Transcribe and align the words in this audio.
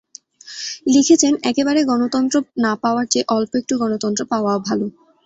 লিখেছেন, 0.93 1.33
একেবারে 1.43 1.79
গণতন্ত্র 1.89 2.35
না 2.63 2.71
পাওয়ার 2.83 3.05
চেয়ে 3.11 3.29
অল্প 3.35 3.51
একটু 3.61 3.73
গণতন্ত্র 3.81 4.21
পাওয়াও 4.31 4.59
ভালো। 4.67 4.85